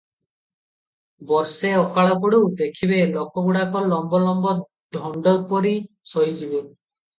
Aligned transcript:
ବର୍ଷେ 1.31 1.73
ଅକାଳ 1.81 2.15
ପଡ଼ୁ, 2.23 2.39
ଦେଖିବେ, 2.63 3.03
ଲୋକଗୁଡାକ 3.13 3.85
ଲମ୍ବ 3.93 4.25
ଲମ୍ବ 4.25 4.57
ଧଣ୍ଡ 4.99 5.37
ପରି 5.55 5.79
ଶୋଇଯିବେ। 6.15 6.67